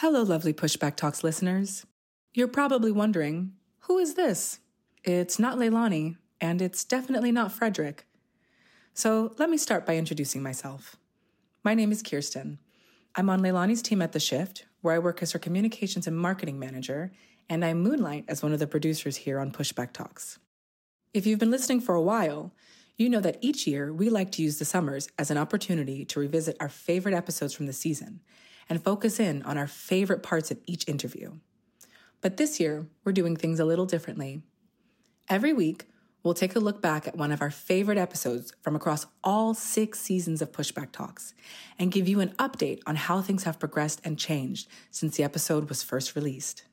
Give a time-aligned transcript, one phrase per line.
[0.00, 1.86] Hello, lovely Pushback Talks listeners.
[2.34, 3.52] You're probably wondering,
[3.84, 4.58] who is this?
[5.04, 8.00] It's not Leilani, and it's definitely not Fredrik.
[8.92, 10.96] So let me start by introducing myself.
[11.64, 12.58] My name is Kirsten.
[13.14, 16.58] I'm on Leilani's team at The Shift, where I work as her communications and marketing
[16.58, 17.10] manager,
[17.48, 20.38] and I moonlight as one of the producers here on Pushback Talks.
[21.14, 22.52] If you've been listening for a while,
[22.98, 26.20] you know that each year we like to use the summers as an opportunity to
[26.20, 28.20] revisit our favorite episodes from the season
[28.68, 31.32] and focus in on our favorite parts of each interview.
[32.20, 34.42] But this year, we're doing things a little differently.
[35.28, 35.86] Every week,
[36.22, 40.00] we'll take a look back at one of our favorite episodes from across all six
[40.00, 41.34] seasons of Pushback Talks
[41.78, 45.68] and give you an update on how things have progressed and changed since the episode
[45.68, 46.64] was first released.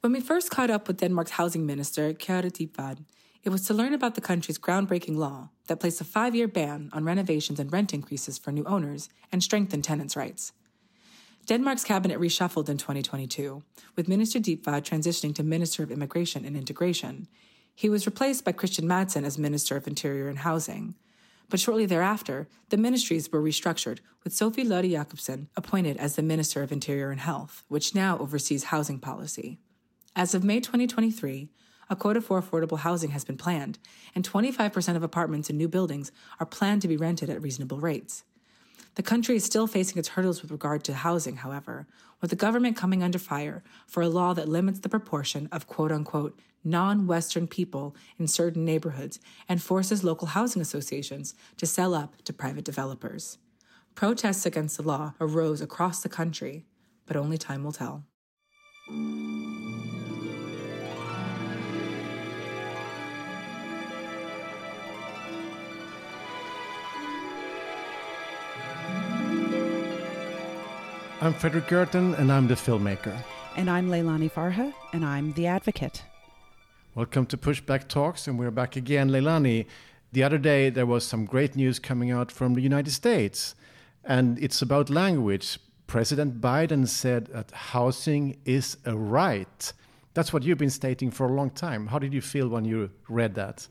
[0.00, 3.04] When we first caught up with Denmark's housing minister, Kåre Dybvad,
[3.44, 6.90] it was to learn about the country's groundbreaking law that placed a five year ban
[6.92, 10.52] on renovations and rent increases for new owners and strengthened tenants' rights.
[11.46, 13.64] Denmark's cabinet reshuffled in 2022,
[13.96, 17.26] with Minister Dybvad transitioning to Minister of Immigration and Integration.
[17.74, 20.94] He was replaced by Christian Madsen as Minister of Interior and Housing.
[21.48, 26.62] But shortly thereafter, the ministries were restructured, with Sophie Løhde Jakobsen appointed as the Minister
[26.62, 29.58] of Interior and Health, which now oversees housing policy.
[30.14, 31.48] As of May 2023,
[31.90, 33.80] a quota for affordable housing has been planned,
[34.14, 38.22] and 25% of apartments in new buildings are planned to be rented at reasonable rates.
[38.94, 41.86] The country is still facing its hurdles with regard to housing, however,
[42.20, 45.90] with the government coming under fire for a law that limits the proportion of quote
[45.90, 52.22] unquote non Western people in certain neighborhoods and forces local housing associations to sell up
[52.24, 53.38] to private developers.
[53.94, 56.66] Protests against the law arose across the country,
[57.06, 58.04] but only time will tell.
[71.22, 73.16] I'm Fredrik Gertten, and I'm the filmmaker.
[73.54, 76.02] And I'm Leilani Farha, and I'm the advocate.
[76.96, 79.08] Welcome to Pushback Talks, and we're back again.
[79.08, 79.66] Leilani,
[80.10, 83.54] the other day there was some great news coming out from the United States,
[84.04, 85.60] and it's about language.
[85.86, 89.72] President Biden said that housing is a right.
[90.14, 91.86] That's what you've been stating for a long time.
[91.86, 93.68] How did you feel when you read that?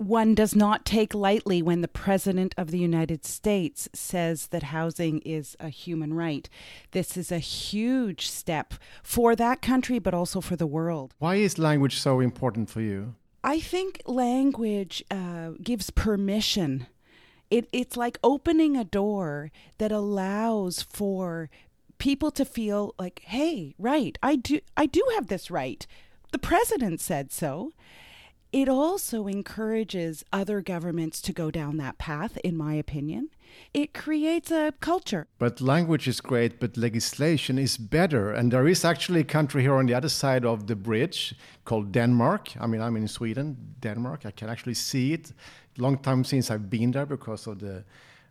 [0.00, 5.18] One does not take lightly when the President of the United States says that housing
[5.26, 6.48] is a human right.
[6.92, 8.72] This is a huge step
[9.02, 11.14] for that country, but also for the world.
[11.18, 13.14] Why is language so important for you?
[13.44, 16.86] I think language uh, gives permission.
[17.50, 21.50] It, it's like opening a door that allows for
[21.98, 25.86] people to feel like, hey, right, I do, I do have this right.
[26.32, 27.72] The president said so
[28.52, 33.30] it also encourages other governments to go down that path, in my opinion.
[33.72, 35.26] It creates a culture.
[35.38, 38.32] But language is great, but legislation is better.
[38.32, 41.34] And there is actually a country here on the other side of the bridge
[41.64, 42.50] called Denmark.
[42.60, 44.26] I mean, I'm in Sweden, Denmark.
[44.26, 45.32] I can actually see it.
[45.78, 47.84] Long time since I've been there because of the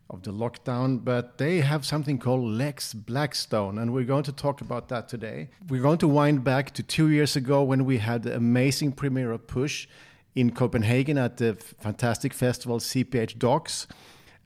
[0.10, 4.62] of the lockdown, but they have something called Lex Blackstone, and we're going to talk
[4.62, 5.50] about that today.
[5.68, 9.32] We're going to wind back to two years ago when we had the amazing premiere
[9.32, 9.88] of Push
[10.40, 13.88] in Copenhagen at the fantastic festival CPH:DOX.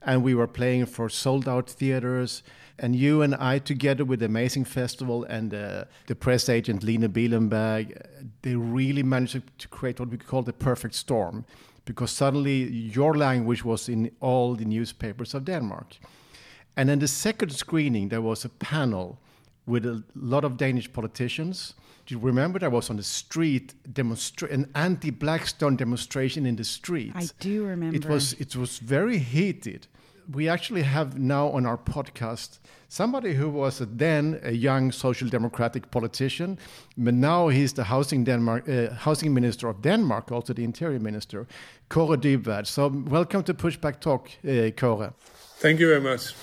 [0.02, 2.42] And we were playing for sold out theaters.
[2.78, 7.08] And you and I, together with the amazing festival and uh, the press agent Line
[7.08, 7.96] Bilenberg,
[8.42, 11.44] they really managed to create what we call the perfect storm.
[11.84, 15.98] Because suddenly your language was in all the newspapers of Denmark.
[16.76, 19.18] And in the second screening, there was a panel
[19.66, 21.74] with a lot of Danish politicians
[22.06, 27.12] do you remember there was on the street demonstra- an anti-Blackstone demonstration in the street?
[27.14, 27.96] I do remember.
[27.96, 29.86] It was it was very heated.
[30.30, 35.90] We actually have now on our podcast somebody who was then a young social democratic
[35.90, 36.58] politician,
[36.96, 41.46] but now he's the housing Denmark uh, housing minister of Denmark, also the interior minister,
[41.88, 42.66] Kåre Dybvad.
[42.66, 45.12] So welcome to Pushback Talk, uh, Kåre.
[45.60, 46.34] Thank you very much.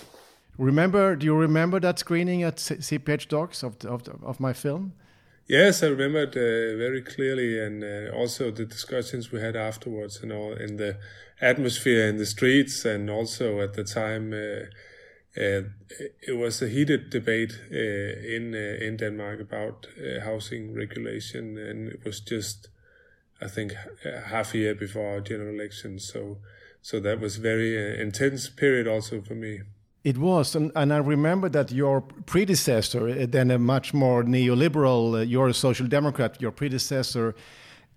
[0.58, 1.16] Remember?
[1.16, 4.94] Do you remember that screening at CPH:DOX of, of, of my film?
[5.52, 10.22] Yes, I remember it uh, very clearly, and uh, also the discussions we had afterwards,
[10.24, 10.98] and all in the
[11.42, 14.68] atmosphere in the streets, and also at the time, uh,
[15.36, 15.64] uh
[16.26, 19.88] it was a heated debate uh, in uh, in Denmark about
[20.24, 22.70] housing regulation, and it was just,
[23.42, 23.74] I think,
[24.28, 26.00] half a year before our general election.
[26.00, 26.38] So,
[26.82, 29.60] so that was very intense period also for me.
[30.04, 35.20] It was, and, and I remember that your predecessor, uh, then a much more neoliberal,
[35.20, 37.36] uh, you're a social democrat, your predecessor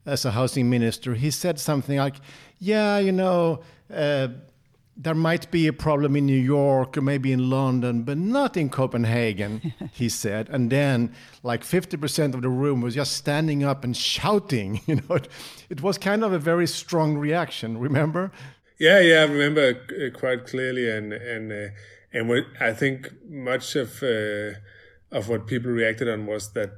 [0.07, 2.17] as a housing minister, he said something like,
[2.59, 3.61] Yeah, you know,
[3.93, 4.29] uh,
[4.97, 8.69] there might be a problem in New York or maybe in London, but not in
[8.69, 10.49] Copenhagen, he said.
[10.51, 11.13] And then,
[11.43, 14.81] like 50% of the room was just standing up and shouting.
[14.87, 15.29] You know, it,
[15.71, 17.79] it was kind of a very strong reaction.
[17.79, 18.31] Remember?
[18.79, 21.69] Yeah, yeah, I remember uh, quite clearly, and and uh,
[22.15, 24.53] and what I think much of uh,
[25.11, 26.71] of what people reacted on was that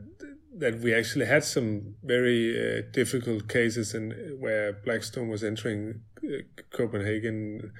[0.58, 6.38] that we actually had some very uh, difficult cases in where Blackstone was entering uh,
[6.70, 7.72] Copenhagen,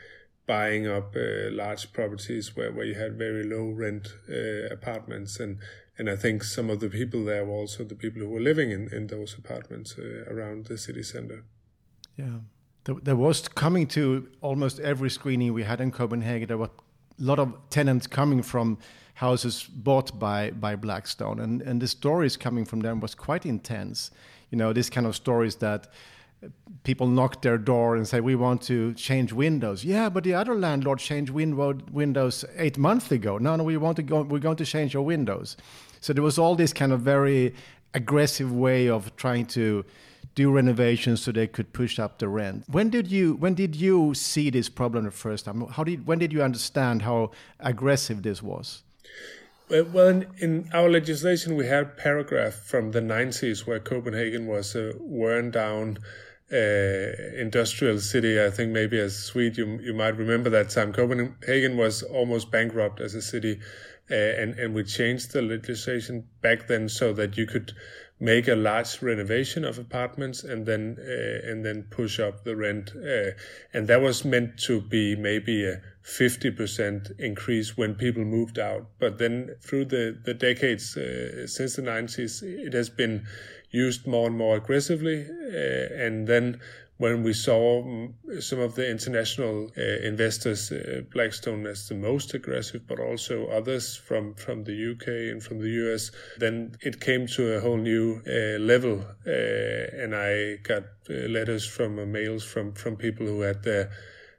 [0.46, 5.58] buying up uh, large properties where, where you had very low rent uh, apartments, and
[5.98, 8.70] and I think some of the people there were also the people who were living
[8.70, 9.96] in in those apartments
[10.28, 11.44] around the city center.
[12.16, 12.40] Yeah,
[12.84, 16.48] there, was coming to almost every screening we had in Copenhagen.
[16.48, 16.70] There were
[17.18, 18.78] lot of tenants coming from
[19.14, 24.10] houses bought by by Blackstone, and and the stories coming from them was quite intense.
[24.50, 25.88] You know, this kind of stories that
[26.84, 29.84] people knock their door and say we want to change windows.
[29.84, 33.38] Yeah but the other landlord changed window, windows eight months ago.
[33.38, 35.56] No no we want to go we're going to change your windows.
[36.00, 37.54] So there was all this kind of very
[37.94, 39.84] aggressive way of trying to
[40.36, 44.14] do renovations so they could push up the rent when did you when did you
[44.14, 48.40] see this problem the first time how did when did you understand how aggressive this
[48.42, 48.84] was
[49.68, 54.76] well, in, in, our legislation, we had a paragraph from the 90s where Copenhagen was
[54.76, 55.98] a worn down
[56.52, 56.56] uh,
[57.36, 58.40] industrial city.
[58.40, 60.92] I think maybe as Swede, you you might remember that time.
[60.92, 63.58] Copenhagen was almost bankrupt as a city,
[64.10, 67.72] uh, and and we changed the legislation back then so that you could
[68.18, 72.92] make a large renovation of apartments and then uh, and then push up the rent
[72.96, 73.30] uh,
[73.74, 78.86] and that was meant to be maybe a 50% increase when people moved out.
[78.98, 83.26] But then through the the decades uh, since the 90s it has been
[83.70, 86.60] used more and more aggressively uh, and then
[86.98, 92.32] when we saw mm, some of the international uh, investors, uh, Blackstone as the most
[92.32, 97.26] aggressive, but also others from, from the UK and from the US, then it came
[97.26, 99.04] to a whole new uh, level.
[99.26, 99.30] Uh,
[100.02, 103.90] and I got uh, letters from uh, mails from, from people who had their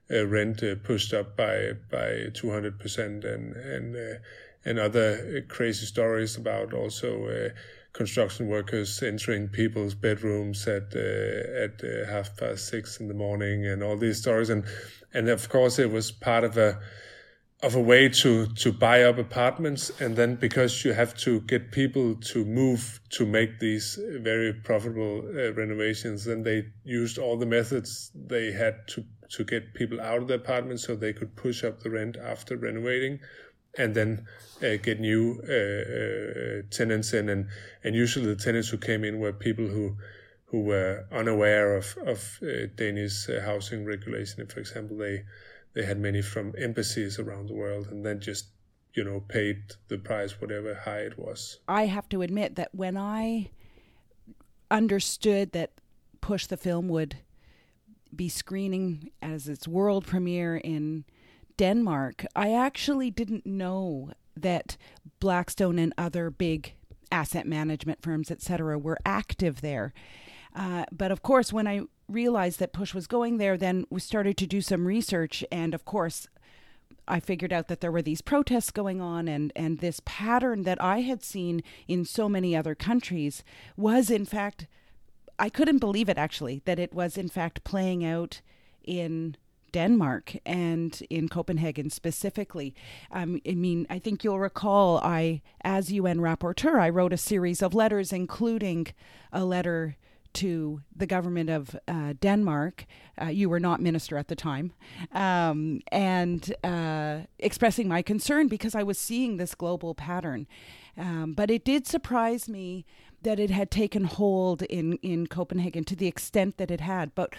[0.10, 4.20] rent pushed up by, by 200% and, and,
[4.64, 7.52] and other crazy stories about also
[7.98, 13.66] construction workers entering people's bedrooms at uh, at uh, half past six in the morning
[13.66, 14.50] and all these stories.
[14.50, 14.64] And
[15.14, 16.80] and of course it was part of a
[17.64, 19.84] of a way to to buy up apartments.
[20.00, 25.24] And then because you have to get people to move to make these very profitable
[25.26, 30.22] uh, renovations and they used all the methods they had to to get people out
[30.22, 33.20] of the apartments so they could push up the rent after renovating
[33.78, 34.26] and then
[34.62, 37.30] uh, get new uh, uh, tenants in.
[37.30, 37.48] And,
[37.84, 39.96] and usually the tenants who came in were people who
[40.46, 42.40] who were unaware of of
[42.76, 44.46] Danish housing regulation.
[44.48, 45.26] For example, they
[45.74, 48.48] they had many from embassies around the world, and then just
[48.94, 49.58] you know paid
[49.90, 51.60] the price whatever high it was.
[51.68, 53.52] I have to admit that when I
[54.72, 55.72] understood that
[56.20, 57.18] Push the film would
[58.16, 61.06] be screening as its world premiere in
[61.58, 64.78] Denmark, I actually didn't know that
[65.20, 66.74] Blackstone and other big
[67.12, 69.94] asset management firms, etc., were active there.
[70.56, 74.38] Uh, but of course, when I realized that Push was going there, then we started
[74.38, 76.28] to do some research, and of course,
[77.08, 80.82] I figured out that there were these protests going on, and and this pattern that
[80.82, 83.44] I had seen in so many other countries
[83.76, 84.68] was in fact,
[85.40, 88.42] I couldn't believe it actually that it was in fact playing out
[88.84, 89.38] in
[89.72, 92.74] Denmark and in Copenhagen specifically.
[93.12, 97.62] Um, I mean, I think you'll recall I, as UN rapporteur, I wrote a series
[97.62, 98.88] of letters, including
[99.32, 99.98] a letter
[100.34, 102.86] to the government of uh, Denmark.
[103.20, 104.72] Uh, you were not minister at the time,
[105.12, 110.46] um, and uh, expressing my concern because I was seeing this global pattern.
[110.96, 112.86] Um, but it did surprise me
[113.24, 117.16] that it had taken hold in, in Copenhagen to the extent that it had.
[117.16, 117.34] But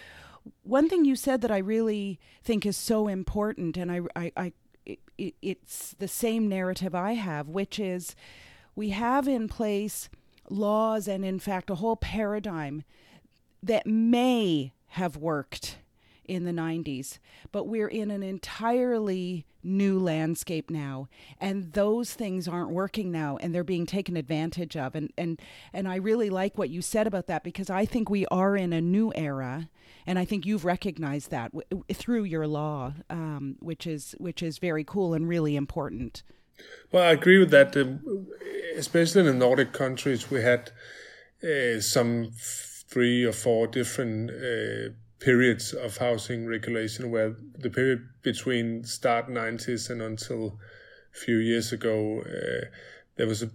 [0.62, 4.52] one thing you said that I really think is so important, and I, I, I
[4.87, 8.14] it, it's the same narrative I have, which is
[8.75, 10.09] we have in place
[10.50, 12.85] laws and, in fact, a whole paradigm
[13.62, 15.78] that may have worked
[16.25, 17.19] in the 90s,
[17.52, 21.09] but we're in an entirely new landscape now
[21.40, 25.40] and those things aren't working now and they're being taken advantage of and and
[25.73, 28.73] and I really like what you said about that because I think we are in
[28.73, 29.69] a new era
[30.09, 34.57] and I think you've recognized that w- through your law um, which is which is
[34.59, 36.23] very cool and really important.
[36.91, 37.77] Well, I agree with that.
[37.77, 38.27] Um,
[38.77, 40.71] especially in the Nordic countries, we had
[41.45, 48.85] uh, some three or four different uh, periods of housing regulation where the period between
[48.85, 50.59] start 90s and until
[51.15, 52.65] a few years ago uh,
[53.17, 53.50] there was a,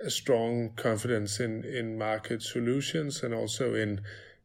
[0.00, 4.00] a, strong confidence in, in market solutions and also in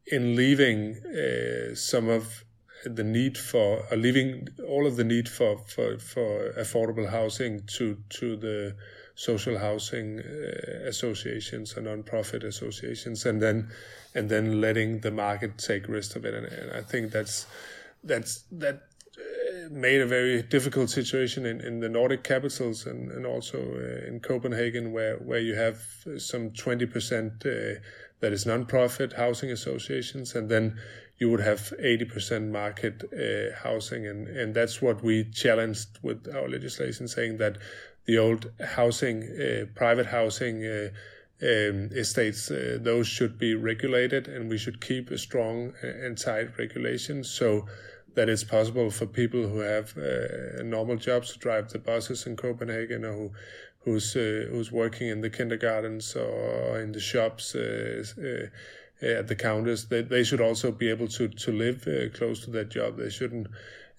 [0.08, 2.44] in leaving uh, some of
[2.84, 7.98] the need for uh, leaving all of the need for, for, for affordable housing to
[8.10, 8.76] to the
[9.16, 13.70] social housing uh, associations and non-profit associations, and then
[14.16, 16.34] and then letting the market take rest of it.
[16.34, 17.46] And, and I think that's
[18.04, 18.82] that's that
[19.18, 24.08] uh, made a very difficult situation in, in the Nordic capitals and, and also uh,
[24.08, 25.78] in Copenhagen, where, where you have
[26.18, 27.80] some 20% uh,
[28.22, 30.80] that is non-profit housing associations, and then
[31.18, 36.48] you would have 80% market uh, housing, and, and that's what we challenged with our
[36.48, 37.58] legislation, saying that
[38.06, 40.90] the old housing, uh, private housing uh,
[41.44, 46.58] um, estates, uh, those should be regulated, and we should keep a strong and tight
[46.58, 47.68] regulation so
[48.14, 49.96] that it's possible for people who have
[50.64, 53.32] normal jobs to drive the buses in Copenhagen or who
[53.84, 59.36] who's uh, who's working in the kindergartens or in the shops uh, uh, at the
[59.36, 59.86] counters.
[59.86, 62.98] They they should also be able to to live close to that job.
[62.98, 63.48] They shouldn't.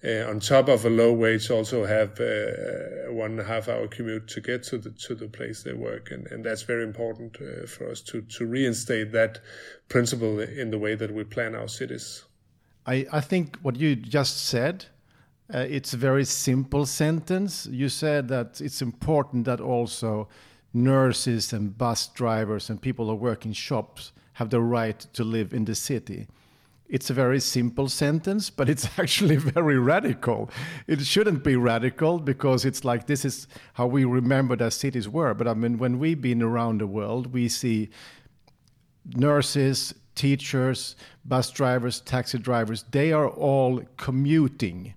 [0.03, 2.19] on top of a low wage, also have
[3.09, 6.11] one and a half hour commute to get to the to the place they work,
[6.11, 7.37] and, and that's very important
[7.69, 9.39] for us to to reinstate that
[9.87, 12.25] principle in the way that we plan our cities.
[12.85, 14.85] I, I think what you just said
[15.53, 17.65] uh, it's a very simple sentence.
[17.65, 20.29] You said that it's important that also
[20.73, 25.53] nurses and bus drivers and people who work in shops have the right to live
[25.53, 26.27] in the city.
[26.89, 30.49] It's a very simple sentence, but it's actually very radical.
[30.87, 35.33] It shouldn't be radical because it's like this is how we remember that cities were.
[35.33, 37.89] But I mean, when we've been around the world, we see
[39.15, 40.95] nurses, teachers,
[41.25, 44.93] bus drivers, taxi drivers, they are all commuting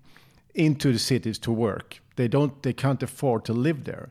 [0.57, 2.01] into the cities to work.
[2.15, 4.09] They don't they can't afford to live there.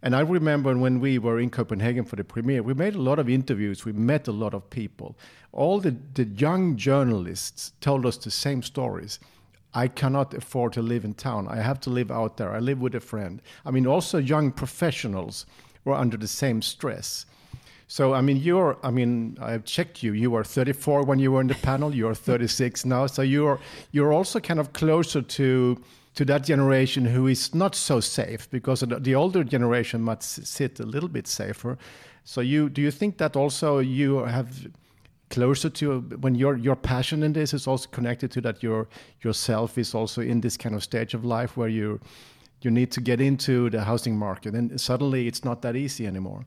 [0.00, 3.18] And I remember when we were in Copenhagen for the premiere, we made a lot
[3.18, 5.16] of interviews, we met a lot of people.
[5.50, 9.18] All the, the young journalists told us the same stories.
[9.74, 11.48] I cannot afford to live in town.
[11.48, 12.52] I have to live out there.
[12.52, 13.42] I live with a friend.
[13.66, 15.46] I mean, also young professionals
[15.84, 17.26] were under the same stress.
[17.88, 20.12] So, I mean, you're, I mean, I've checked you.
[20.12, 21.94] You were 34 when you were in the panel.
[21.94, 23.06] You're 36 now.
[23.06, 23.58] So you're,
[23.92, 25.82] you're also kind of closer to,
[26.14, 30.84] to that generation who is not so safe because the older generation must sit a
[30.84, 31.78] little bit safer.
[32.24, 34.68] So you, do you think that also you have
[35.30, 38.88] closer to when your your passion in this is also connected to that your
[39.20, 42.00] yourself is also in this kind of stage of life where you
[42.62, 46.46] you need to get into the housing market and suddenly it's not that easy anymore.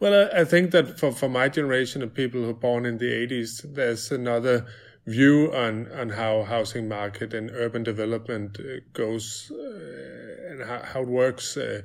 [0.00, 3.10] Well i think that for, for my generation of people who are born in the
[3.26, 4.66] 80s there's another
[5.06, 11.02] view on, on how housing market and urban development uh, goes uh, and how, how,
[11.02, 11.82] it works uh,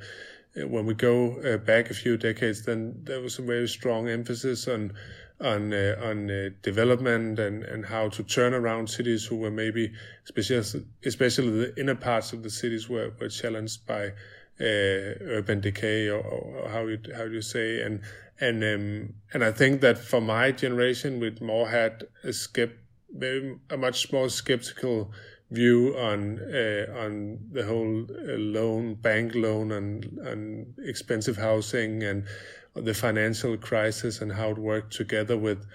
[0.55, 4.67] when we go uh, back a few decades then there was a very strong emphasis
[4.67, 4.93] on
[5.41, 9.91] on uh, on uh, development and, and how to turn around cities who were maybe
[10.25, 14.11] especially especially the inner parts of the cities were, were challenged by
[14.61, 17.81] uh, urban decay or, or, how you how you say.
[17.81, 18.01] And
[18.39, 22.33] and um, and I think that for my generation we more had a
[23.11, 25.11] very a much more skeptical
[25.51, 32.27] view on uh, on the whole uh, loan bank loan and and expensive housing and
[32.81, 35.65] the financial crisis and how it worked together with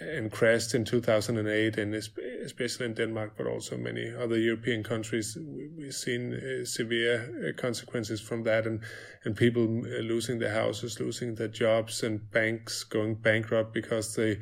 [0.00, 5.36] and crashed in 2008, and especially in Denmark, but also many other European countries.
[5.76, 8.80] We've seen uh, severe uh, consequences from that, and
[9.24, 14.38] and people uh, losing their houses, losing their jobs, and banks going bankrupt because they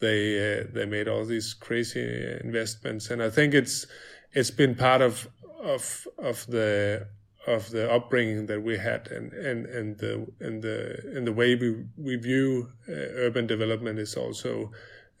[0.00, 3.10] they uh, they made all these crazy investments.
[3.10, 3.86] And I think it's
[4.32, 5.28] it's been part of
[5.62, 7.08] of of the
[7.46, 11.54] of the upbringing that we had and and and the and the and the way
[11.54, 14.70] we we view uh, urban development is also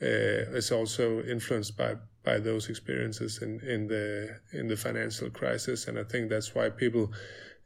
[0.02, 5.86] uh, is also influenced by by those experiences in in the in the financial crisis.
[5.86, 7.12] And I think that's why people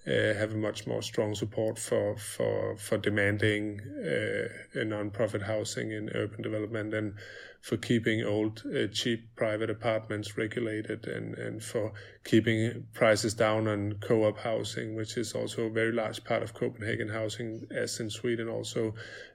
[0.06, 6.10] uh, have a much more strong support for for for demanding uh, non-profit housing in
[6.14, 6.94] urban development.
[6.94, 7.14] And
[7.60, 11.92] for keeping old uh, cheap private apartments regulated and and for
[12.24, 17.08] keeping prices down on co-op housing which is also a very large part of Copenhagen
[17.08, 18.94] housing as in Sweden also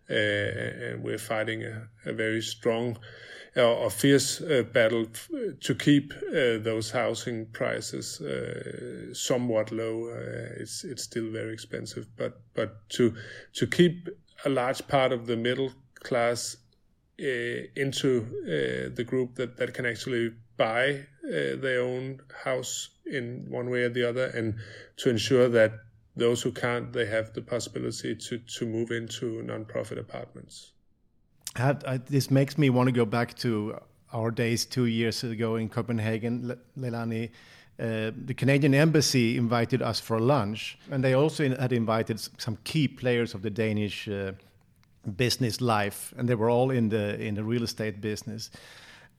[0.09, 2.97] uh, and we're fighting a, a very strong
[3.55, 5.05] or fierce uh, battle
[5.61, 10.09] to keep uh, those housing prices uh, somewhat low.
[10.57, 13.13] It's it's still very expensive, but but to
[13.53, 14.09] to keep
[14.45, 15.71] a large part of the middle
[16.03, 16.62] class uh,
[17.17, 23.69] into uh, the group that, that can actually buy uh, their own house in one
[23.69, 24.55] way or the other, and
[24.97, 25.73] to ensure that
[26.15, 30.71] those who can't, they have the possibility to, to move into non-profit apartments.
[31.55, 33.79] I, this makes me want to go back to
[34.11, 37.29] our days two years ago in Copenhagen, Leilani.
[37.79, 42.87] Uh, the Canadian embassy invited us for lunch, and they also had invited some key
[42.87, 44.33] players of the Danish uh,
[45.15, 48.51] business life, and they were all in the in the real estate business.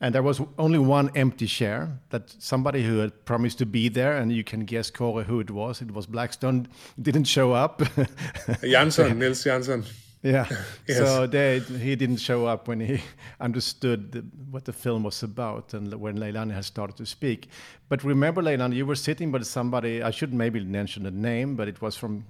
[0.00, 4.16] And there was only one empty chair that somebody who had promised to be there,
[4.16, 5.80] and you can guess, Kåre, who it was.
[5.80, 6.68] It was Blackstone.
[7.00, 7.78] Didn't show up.
[8.62, 9.84] Jansson, Nils Jansson.
[10.24, 10.46] Yeah.
[10.88, 10.98] yes.
[10.98, 13.00] So they, he didn't show up when he
[13.40, 17.48] understood the, what the film was about and when Leilani had started to speak.
[17.88, 21.68] But remember, Leilani, you were sitting with somebody, I should maybe mention the name, but
[21.68, 22.24] it was from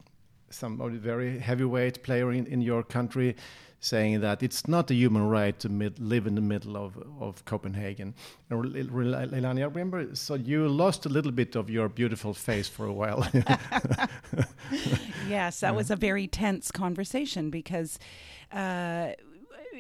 [0.55, 3.37] some very heavyweight player in, in your country
[3.85, 7.45] saying that it's not a human right to mid, live in the middle of, of
[7.45, 8.15] Copenhagen.
[8.51, 12.93] Leilani, I remember, so you lost a little bit of your beautiful face for a
[12.93, 13.29] while.
[15.29, 17.99] yes, that was a very tense conversation because.
[18.53, 19.13] Uh,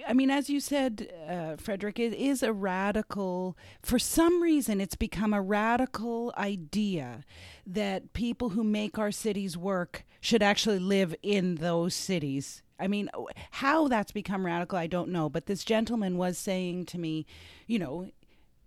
[0.06, 4.96] I mean, as you said, uh, Fredrik, it is a radical, for some reason, it's
[4.96, 7.24] become a radical idea
[7.66, 13.08] that people who make our cities work should actually live in those cities I mean,
[13.50, 15.28] how that's become radical, I don't know.
[15.28, 17.26] But this gentleman was saying to me,
[17.66, 18.10] you know,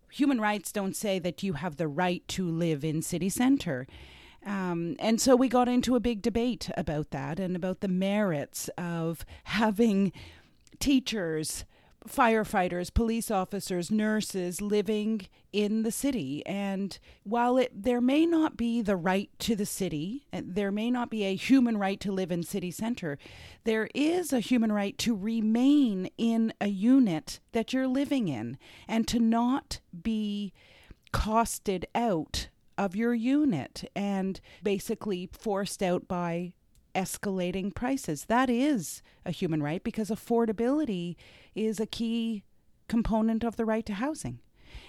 [0.09, 3.85] human rights don't say that you have the right to live in city center.
[4.45, 8.69] Um, and so we got into a big debate about that and about the merits
[8.77, 10.13] of having
[10.79, 11.65] teachers
[12.07, 16.45] firefighters, police officers, nurses living in the city.
[16.45, 21.09] And while it there may not be the right to the city, there may not
[21.09, 23.17] be a human right to live in city center,
[23.63, 28.57] there is a human right to remain in a unit that you're living in
[28.87, 30.53] and to not be
[31.13, 36.53] costed out of your unit and basically forced out by
[36.97, 38.25] escalating prices.
[38.25, 41.15] That is a human right because affordability
[41.55, 42.43] is a key
[42.89, 44.39] component of the right to housing.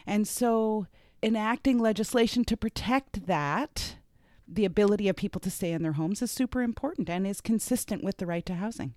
[0.07, 0.87] And so,
[1.23, 3.97] enacting legislation to protect that,
[4.47, 8.03] the ability of people to stay in their homes, is super important and is consistent
[8.03, 8.95] with the right to housing.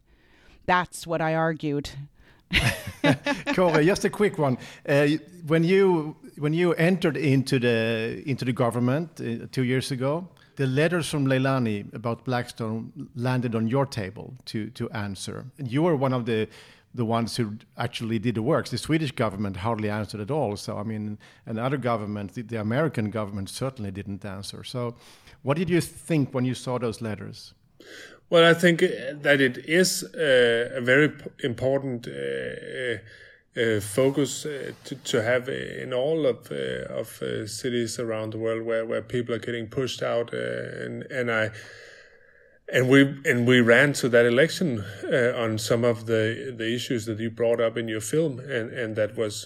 [0.65, 1.89] That's what I argued.
[2.51, 4.57] Kåre, just a quick one.
[4.87, 5.07] Uh,
[5.47, 10.27] when you when you entered into the into the government uh, two years ago,
[10.61, 15.45] the letters from Leilani about Blackstone landed on your table to to answer.
[15.57, 16.47] And you were one of the
[16.93, 17.45] the ones who
[17.77, 18.67] actually did the work.
[18.67, 20.57] The Swedish government hardly answered at all.
[20.57, 24.63] So I mean, and other governments, the, the American government certainly didn't answer.
[24.63, 24.95] So,
[25.43, 27.53] what did you think when you saw those letters?
[28.29, 28.79] Well, I think
[29.23, 31.09] that it is uh, a very
[31.43, 32.97] important uh,
[33.57, 38.31] uh uh, focus uh, to, to have in all of uh, of uh, cities around
[38.33, 41.51] the world where, where people are getting pushed out uh, and and I
[42.71, 47.05] and we and we ran to that election uh, on some of the the issues
[47.05, 49.43] that you brought up in your film and and that was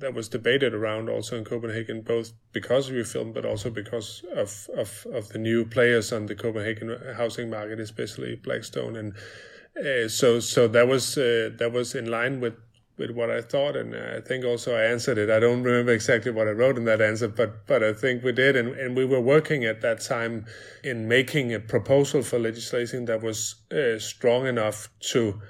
[0.00, 4.22] that was debated around also in Copenhagen both because of your film but also because
[4.34, 8.96] of of of the new players on the Copenhagen housing market especially Blackstone.
[8.96, 12.54] And so so that was that was in line with
[12.98, 15.28] with what I thought, and I think also I answered it.
[15.28, 18.32] I don't remember exactly what I wrote in that answer, but but I think we
[18.32, 20.46] did, and, and we were working at that time
[20.82, 25.40] in making a proposal for legislation that was uh, strong enough to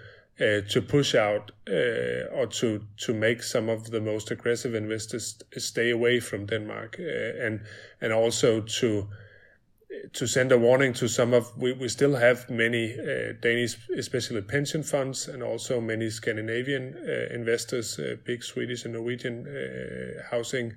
[0.40, 5.38] uh, to push out uh, or to to make some of the most aggressive investors
[5.56, 7.60] stay away from Denmark, uh, and
[8.00, 9.08] and also to
[10.12, 14.42] to send a warning to some of we, we still have many uh, Danish, especially
[14.42, 20.74] pension funds, and also many Scandinavian uh, investors, uh, big Swedish and Norwegian uh, housing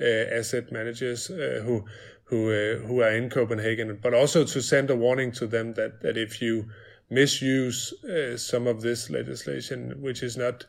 [0.00, 1.84] uh, asset managers uh, who
[2.24, 2.50] who
[2.86, 6.40] who are in Copenhagen, but also to send a warning to them that that if
[6.42, 6.66] you
[7.08, 7.94] misuse
[8.36, 10.64] some of this legislation, which is not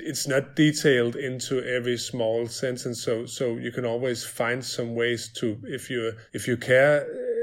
[0.00, 5.28] it's not detailed into every small sentence so so you can always find some ways
[5.28, 7.38] to if you if you care uh,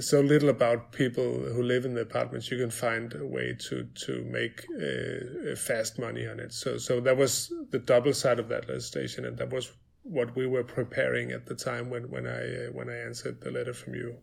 [0.00, 3.84] so little about people who live in the apartments you can find a way to
[3.94, 6.52] to make uh, fast money on it.
[6.52, 10.46] So so that was the double side of that legislation and that was what we
[10.46, 13.94] were preparing at the time when when I uh, when I answered the letter from
[13.94, 14.16] you.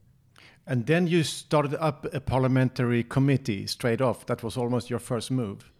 [0.67, 4.25] And then you started up a parliamentary committee straight off.
[4.27, 5.71] That was almost your first move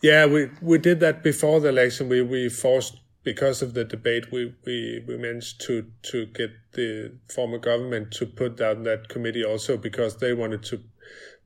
[0.00, 2.08] yeah, we we did that before the election.
[2.08, 4.30] We we forced because of the debate.
[4.30, 9.44] We we we managed to to get the former government to put down that committee
[9.44, 10.82] also because they wanted to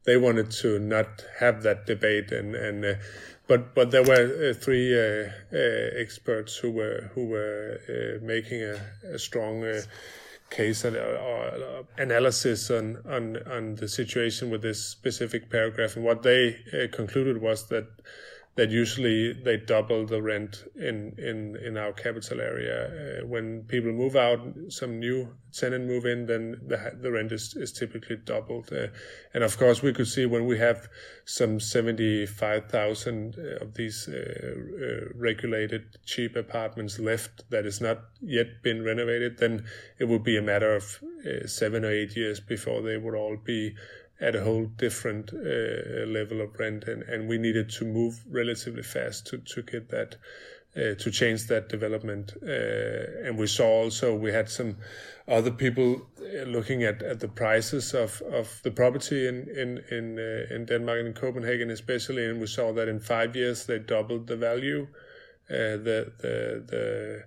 [0.05, 2.95] they wanted to not have that debate and and uh,
[3.47, 8.63] but but there were uh, three uh, uh, experts who were who were uh, making
[8.63, 8.81] a,
[9.15, 9.65] a strong
[10.51, 15.97] case and or analysis on, on on the situation with this specific paragraph.
[15.97, 17.87] And what they uh, concluded was that
[18.61, 22.79] that usually they double the rent in in in our capital area.
[23.23, 27.57] Uh, when people move out, some new tenant move in, then the the rent is
[27.57, 28.71] is typically doubled.
[28.71, 28.89] Uh,
[29.33, 30.91] and of course, we could see when we have
[31.25, 37.81] some seventy five thousand uh, of these uh, uh, regulated cheap apartments left that is
[37.81, 39.65] not yet been renovated, then
[39.99, 43.39] it would be a matter of uh, seven or eight years before they would all
[43.43, 43.75] be
[44.21, 48.83] at a whole different uh, level of rent, and, and we needed to move relatively
[48.83, 50.17] fast to to get that
[50.77, 52.35] uh, to change that development.
[52.43, 54.77] Uh, and we saw also we had some
[55.27, 60.19] other people uh, looking at, at the prices of, of the property in in in,
[60.19, 63.79] uh, in Denmark and in Copenhagen especially, and we saw that in five years they
[63.79, 64.87] doubled the value.
[65.49, 67.25] Uh, the the the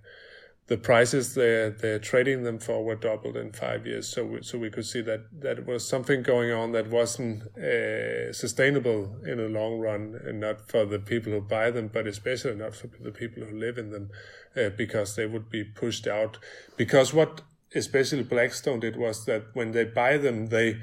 [0.68, 4.08] the prices they're they're trading them for were doubled in five years.
[4.08, 8.32] So we, so we could see that that was something going on that wasn't uh,
[8.32, 12.56] sustainable in the long run, and not for the people who buy them, but especially
[12.56, 14.10] not for the people who live in them,
[14.56, 16.38] uh, because they would be pushed out.
[16.78, 17.42] Because what
[17.76, 20.80] especially Blackstone did was that when they buy them, they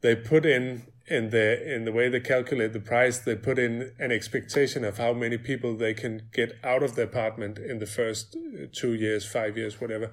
[0.00, 3.92] they put in in the in the way they calculate the price, they put in
[3.98, 7.86] an expectation of how many people they can get out of the apartment in the
[7.86, 8.36] first
[8.72, 10.10] two years, five years, whatever,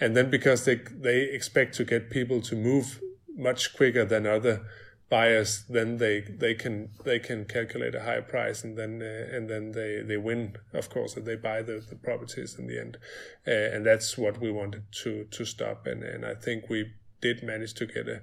[0.00, 3.00] and then because they they expect to get people to move
[3.34, 4.62] much quicker than other
[5.12, 9.48] buyers, then they they can they can calculate a higher price, and then uh, and
[9.48, 12.96] then they they win, of course, and they buy the, the properties in the end,
[13.46, 17.42] uh, and that's what we wanted to to stop, and and I think we did
[17.42, 18.20] manage to get a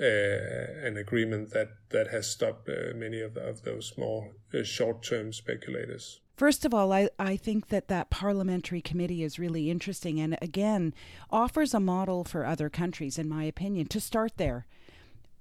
[0.00, 5.32] uh, an agreement that that has stopped uh, many of, of those more uh, short-term
[5.32, 6.20] speculators.
[6.36, 10.94] First of all, I, I think that that parliamentary committee is really interesting and again
[11.30, 14.64] offers a model for other countries, in my opinion, to start there.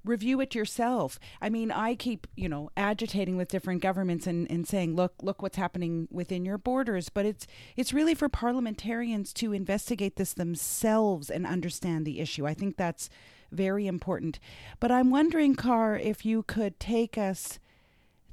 [0.04, 1.20] Review it yourself.
[1.41, 5.41] I mean, I keep, you know, agitating with different governments and, and saying, look, look
[5.41, 7.10] what's happening within your borders.
[7.10, 12.48] But it's it's really for parliamentarians to investigate this themselves and understand the issue.
[12.48, 13.10] I think that's
[13.51, 14.39] very important.
[14.79, 17.60] But I'm wondering, Kåre, if you could take us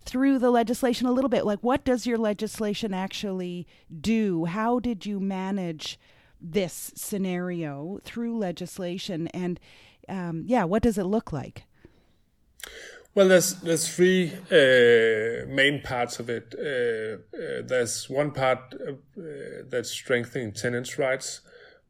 [0.05, 1.47] through the legislation a little bit.
[1.47, 3.67] Like, what does your legislation actually
[4.01, 4.45] do?
[4.45, 5.99] How did you manage
[6.41, 9.29] this scenario through legislation?
[9.29, 9.59] And
[10.09, 11.65] um, yeah, what does it look like?
[13.15, 16.55] Well, there's there's three uh, main parts of it.
[16.59, 18.93] Uh, uh, there's one part uh,
[19.69, 21.41] that's strengthening tenants' rights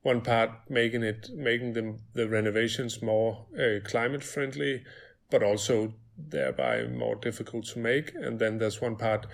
[0.04, 4.84] one part making it making the the renovations more uh, climate friendly,
[5.30, 8.14] but also thereby more difficult to make.
[8.14, 9.26] And then there's one part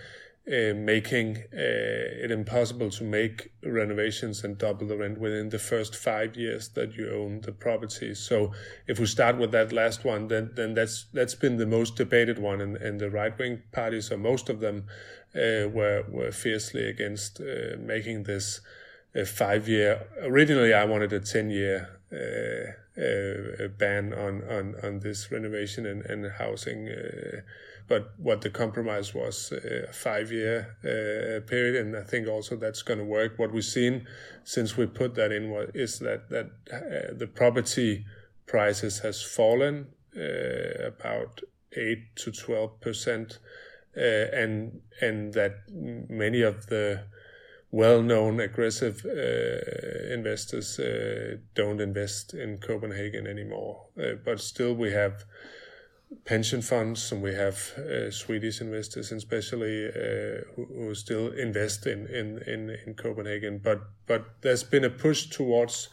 [0.48, 5.94] uh, making uh, it impossible to make renovations and double the rent within the first
[5.96, 8.14] five years that you own the property.
[8.14, 8.52] So
[8.87, 12.38] if we start with that last one, then then that's that's been the most debated
[12.38, 14.87] one, and, and the right wing parties, or most of them,
[15.35, 18.61] uh, were were fiercely against uh, making this
[19.14, 20.07] a five year.
[20.23, 26.05] Originally, I wanted a ten year uh, uh, ban on, on on this renovation and
[26.07, 26.88] and housing.
[26.88, 27.40] Uh,
[27.88, 32.57] but what the compromise was uh, a five year uh, period, and I think also
[32.57, 33.38] that's going to work.
[33.38, 34.07] What we've seen
[34.44, 38.05] since we put that in was, is that that uh, the property
[38.46, 39.87] prices has fallen
[40.85, 41.40] about
[41.73, 43.38] eight to twelve percent,
[43.94, 47.05] and and that many of the
[47.72, 53.87] well-known aggressive uh, investors uh, don't invest in Copenhagen anymore.
[53.98, 55.24] Uh, but still, we have
[56.24, 62.06] pension funds and we have uh, Swedish investors, especially uh, who, who, still invest in,
[62.09, 63.61] in, in, in Copenhagen.
[63.62, 65.88] But but there's been a push towards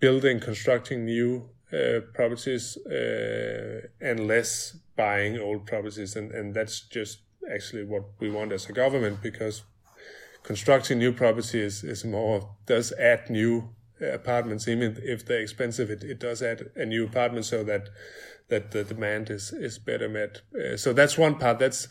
[0.00, 2.76] building, constructing new uh, properties
[4.00, 8.72] and less buying old properties, and and that's just actually what we want as a
[8.72, 9.62] government because
[10.50, 13.52] constructing new property is, is more does add new
[14.00, 17.88] apartments even if they're expensive it, it does add a new apartment so that
[18.48, 20.40] that the demand is is better met.
[20.54, 21.58] Uh, so that's one part.
[21.58, 21.88] That's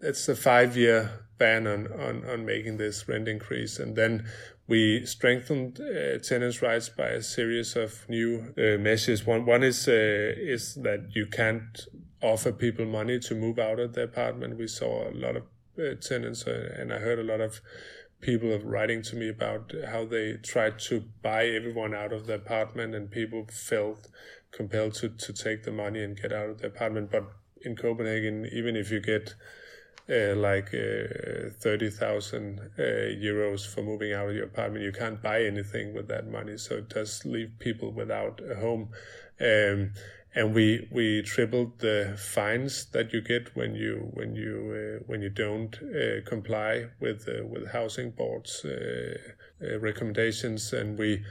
[0.00, 3.78] that's a five year ban on, on on making this rent increase.
[3.78, 4.26] And then
[4.68, 9.26] we strengthened uh, tenants rights by a series of new uh, measures.
[9.26, 11.86] One one is uh, is that you can't
[12.22, 14.58] offer people money to move out of the apartment.
[14.58, 15.44] We saw a lot of
[16.00, 17.60] tenants, uh, and I heard a lot of
[18.20, 22.94] people writing to me about how they tried to buy everyone out of the apartment,
[22.94, 24.08] and people felt
[24.52, 27.10] compelled to, to take the money and get out of the apartment.
[27.10, 27.24] But
[27.62, 29.34] in Copenhagen, even if you get
[30.10, 34.84] uh, like uh, 30,000 uh, euros for moving out of your apartment.
[34.84, 36.58] You can't buy anything with that money.
[36.58, 38.88] So it does leave people without a home.
[39.40, 39.92] Um,
[40.34, 45.22] and we we tripled the fines that you get when you when you uh, when
[45.22, 48.64] you don't uh, comply with uh, with housing boards
[49.60, 51.22] recommendations and we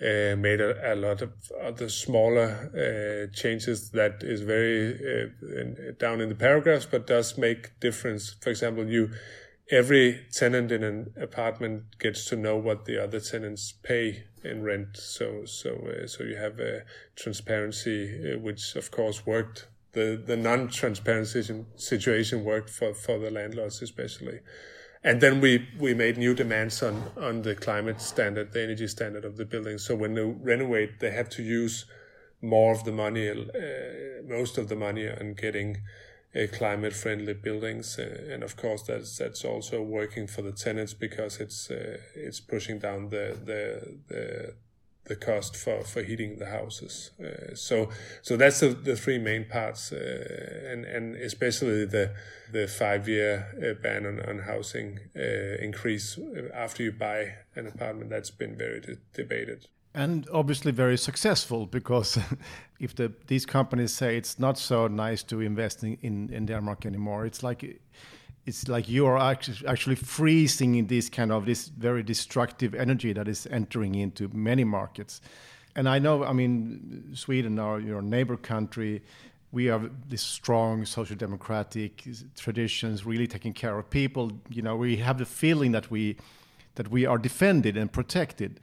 [0.00, 5.96] uh, made a, a, lot of other smaller uh, changes that is very uh, in,
[5.98, 8.36] down in the paragraphs, but does make difference.
[8.40, 9.10] For example, you
[9.70, 14.96] every tenant in an apartment gets to know what the other tenants pay in rent.
[14.96, 16.84] So so uh, so you have a
[17.16, 19.68] transparency, uh, which of course worked.
[19.92, 24.40] The the non-transparency situation worked for for the landlords especially
[25.04, 29.24] and then we we made new demands on on the climate standard, the energy standard
[29.24, 29.78] of the building.
[29.78, 31.86] So when they renovate, they have to use
[32.40, 35.80] more of the money, uh, most of the money, on getting uh,
[36.52, 41.38] climate friendly buildings, uh, and of course that's that's also working for the tenants because
[41.40, 44.54] it's uh, it's pushing down the the the
[45.04, 47.10] the cost for, for heating the houses.
[47.18, 47.88] Uh, so
[48.22, 52.14] so that's the, the three main parts, uh, and and especially the
[52.52, 56.18] the five year uh, ban on, on housing uh, increase
[56.54, 58.10] after you buy an apartment.
[58.10, 59.66] That's been very de- debated.
[59.98, 62.18] And obviously very successful because
[62.80, 66.86] if the these companies say it's not so nice to invest in, in, in Denmark
[66.86, 67.80] anymore, it's like
[68.46, 69.18] it's like you are
[69.66, 74.62] actually freezing in this kind of this very destructive energy that is entering into many
[74.64, 75.20] markets.
[75.74, 79.02] And I know, I mean, Sweden, our your neighbor country,
[79.50, 82.04] we have this strong social democratic
[82.36, 84.30] traditions, really taking care of people.
[84.48, 86.16] You know, we have the feeling that we
[86.76, 88.60] that we are defended and protected.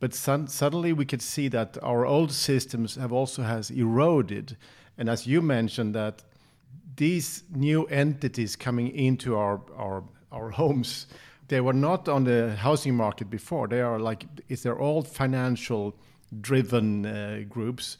[0.00, 4.56] But suddenly we could see that our old systems have also has eroded.
[4.96, 6.22] And as you mentioned, that
[6.96, 11.06] these new entities coming into our our our homes
[11.48, 13.68] they were not on the housing market before.
[13.68, 15.94] They are like it's they're all financial
[16.40, 17.96] driven uh, groups.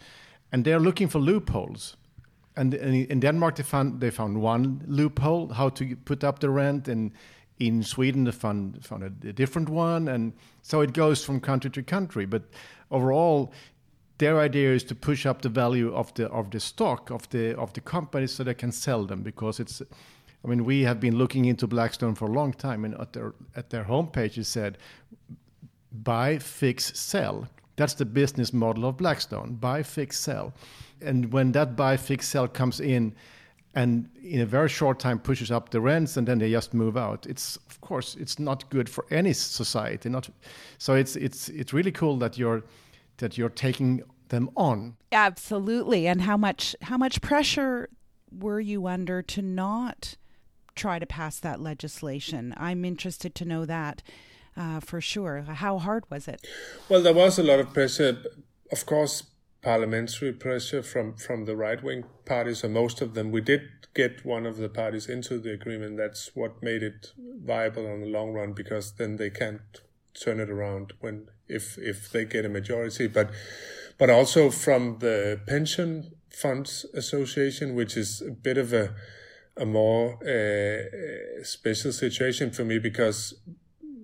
[0.53, 1.97] And they're looking for loopholes.
[2.57, 6.89] And in Denmark they found they found one loophole how to put up the rent
[6.89, 7.13] and
[7.59, 11.71] in Sweden they found found a, a different one and so it goes from country
[11.71, 12.27] to country.
[12.27, 12.43] But
[12.91, 13.53] overall
[14.19, 17.57] their idea is to push up the value of the of the stock of the
[17.57, 19.83] of the companies so they can sell them because it's
[20.45, 23.35] I mean we have been looking into Blackstone for a long time and at their
[23.57, 24.79] at their homepage it said
[25.93, 27.49] buy fix sell.
[27.77, 30.53] That's the business model of Blackstone buy fix sell.
[31.01, 33.15] And when that buy fix sell comes in
[33.75, 36.97] and in a very short time pushes up the rents and then they just move
[36.97, 40.29] out it's of course it's not good for any society not
[40.79, 42.63] so it's it's it's really cool that you're
[43.19, 44.97] that you're taking them on.
[45.13, 46.07] Absolutely.
[46.07, 47.89] And how much how much pressure
[48.31, 50.17] were you under to not
[50.75, 52.55] try to pass that legislation?
[52.57, 54.03] I'm interested to know that
[54.57, 55.43] uh, for sure.
[55.43, 56.47] How hard was it?
[56.89, 58.19] Well, there was a lot of pressure.
[58.71, 59.25] Of course,
[59.63, 63.31] parliamentary pressure from, from the right wing parties, or most of them.
[63.31, 63.63] We did
[63.95, 65.97] get one of the parties into the agreement.
[65.97, 69.61] That's what made it viable on the long run because then they can't
[70.15, 73.07] turn it around when if if they get a majority.
[73.07, 73.31] But
[73.99, 78.95] but also from the pension funds association, which is a bit of a
[79.57, 83.35] a more uh, special situation for me because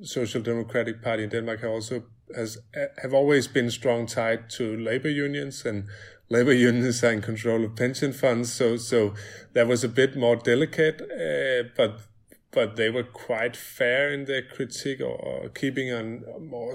[0.03, 2.05] Social Democratic Party in Denmark also
[2.35, 2.59] has
[3.03, 5.85] have always been strong tied to labor unions and
[6.31, 9.15] labor unions are in control of pension funds so so
[9.53, 12.01] that was a bit more delicate uh, but
[12.55, 16.75] but they were quite fair in their critique or, or keeping on more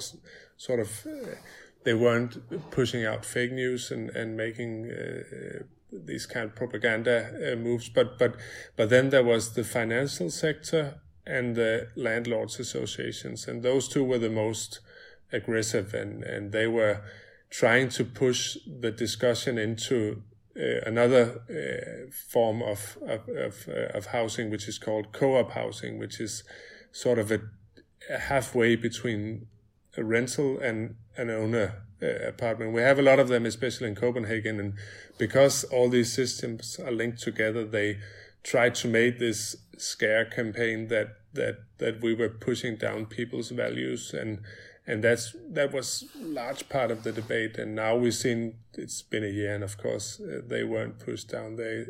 [0.57, 1.07] sort of.
[1.07, 1.35] Uh,
[1.85, 2.37] they weren't
[2.71, 7.89] pushing out fake news and and making uh, these kind of propaganda moves.
[7.89, 8.35] But but
[8.75, 14.19] but then there was the financial sector and the landlords associations, and those two were
[14.19, 14.79] the most
[15.31, 17.01] aggressive, and and they were
[17.49, 20.21] trying to push the discussion into
[20.57, 25.99] uh, another uh, form of of of, uh, of, housing, which is called co-op housing,
[25.99, 26.43] which is
[26.91, 27.41] sort of a,
[28.09, 29.47] a halfway between
[29.97, 32.73] a rental and an owner uh, apartment.
[32.73, 34.73] We have a lot of them, especially in Copenhagen, and
[35.17, 37.99] because all these systems are linked together, they
[38.43, 44.13] try to make this scare campaign that that that we were pushing down people's values
[44.13, 44.39] and
[44.89, 47.59] and that's that was large part of the debate.
[47.59, 51.29] And now we've seen it's been a year, and of course uh, they weren't pushed
[51.29, 51.57] down.
[51.57, 51.85] They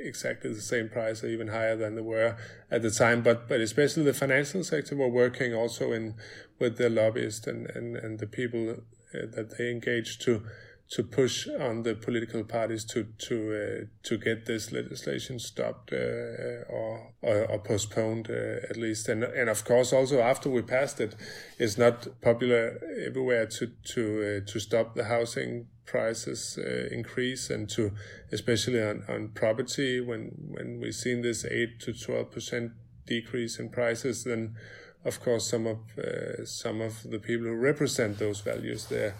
[0.00, 2.38] exactly the same price, or even higher than they were
[2.70, 3.22] at the time.
[3.22, 6.14] But but especially the financial sector were working also in
[6.58, 10.42] with the lobbyists and and and the people uh, that they engaged to
[10.90, 16.66] to push on the political parties to to uh, to get this legislation stopped uh,
[16.68, 19.08] or, or, or postponed uh, at least.
[19.08, 21.14] And and of course also after we passed it
[21.58, 27.68] it's not popular everywhere to to uh, to stop the housing prices uh, increase and
[27.70, 27.92] to
[28.32, 30.00] especially on, on property.
[30.00, 32.72] When when we've seen this 8 to 12 percent
[33.06, 34.56] decrease in prices then
[35.04, 39.14] of course some of uh, some of the people who represent those values there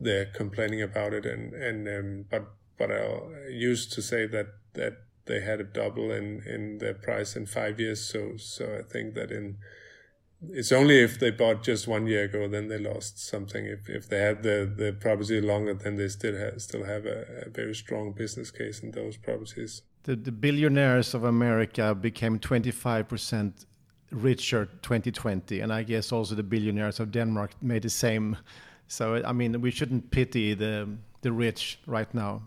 [0.00, 2.46] they're complaining about it, and and um, but
[2.78, 4.94] but I used to say that that
[5.26, 8.00] they had a double in in their price in five years.
[8.04, 9.58] So so I think that in
[10.48, 13.66] it's only if they bought just one year ago then they lost something.
[13.66, 17.44] If if they had the the property longer, then they still have still have a,
[17.46, 19.82] a very strong business case in those properties.
[20.04, 23.66] The the billionaires of America became twenty five percent
[24.12, 28.36] richer 2020 and i guess also the billionaires of denmark made the same
[28.90, 30.88] so I mean, we shouldn't pity the
[31.22, 32.42] the rich right now.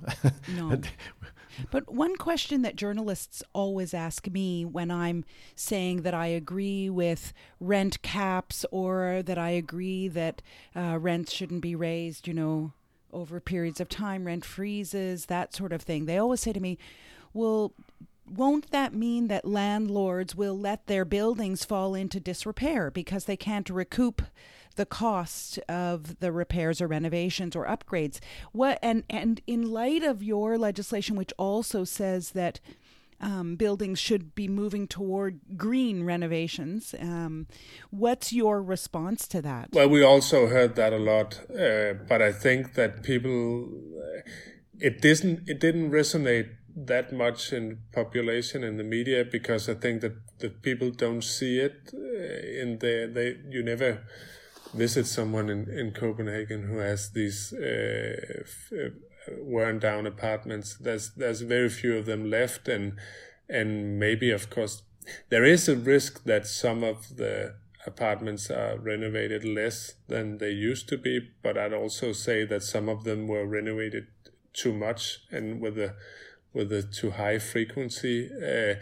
[0.47, 0.79] No.
[1.69, 5.23] But one question that journalists always ask me when I'm
[5.55, 10.41] saying that I agree with rent caps or that I agree that
[10.75, 12.73] uh, rents shouldn't be raised, you know,
[13.11, 16.79] over periods of time, rent freezes, that sort of thing, they always say to me,
[17.33, 17.73] well,
[18.27, 23.69] won't that mean that landlords will let their buildings fall into disrepair because they can't
[23.69, 24.21] recoup
[24.75, 28.19] the cost of the repairs or renovations or upgrades.
[28.51, 32.59] What and and in light of your legislation, which also says that
[33.23, 36.93] um, buildings should be moving toward green renovations.
[36.99, 37.47] Um,
[37.89, 39.69] what's your response to that?
[39.71, 44.29] Well, we also heard that a lot, uh, but I think that people, uh,
[44.79, 50.01] it didn't it didn't resonate that much in population in the media because I think
[50.01, 54.03] that the people don't see it uh, in the they you never
[54.73, 58.89] visit someone in, in Copenhagen who has these uh, uh,
[59.37, 62.93] worn down apartments, there's there's very few of them left, and
[63.49, 64.83] and maybe of course
[65.29, 67.55] there is a risk that some of the
[67.85, 72.87] apartments are renovated less than they used to be, but I'd also say that some
[72.87, 74.07] of them were renovated
[74.53, 75.95] too much and with a
[76.53, 78.29] with a too high frequency.
[78.31, 78.75] Uh,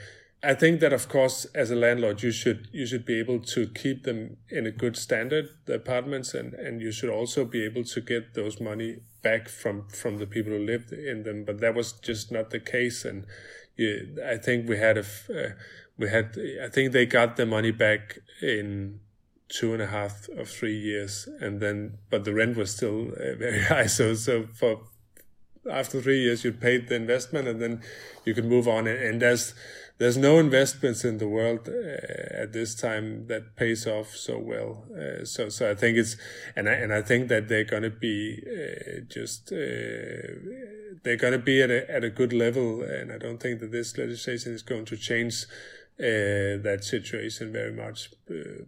[0.44, 3.68] I think that of course, as a landlord, you should you should be able to
[3.68, 7.84] keep them in a good standard, the apartments, and and you should also be able
[7.84, 11.46] to get those money back from from the people who lived in them.
[11.46, 13.28] But that was just not the case, and
[13.76, 15.52] you, I think we had a uh,
[15.98, 19.00] we had I think they got the money back in
[19.48, 23.36] two and a half or three years, and then but the rent was still uh,
[23.38, 23.86] very high.
[23.86, 24.82] So so for
[25.70, 27.84] after three years, you paid the investment, and then
[28.26, 29.54] you could move on, and, and there's
[30.02, 34.84] there's no investments in the world uh, at this time that pays off so well.
[34.92, 36.18] Uh, so, so I think it's,
[36.56, 40.26] and I, and I think that they're going to be uh, just, uh,
[41.04, 42.82] they're going to be at a, at a good level.
[42.82, 45.44] And I don't think that this legislation is going to change
[46.00, 48.10] uh, that situation very much.
[48.28, 48.64] Uh,